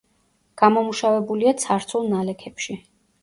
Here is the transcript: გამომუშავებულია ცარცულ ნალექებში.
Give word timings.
გამომუშავებულია 0.61 1.53
ცარცულ 1.65 2.09
ნალექებში. 2.15 2.79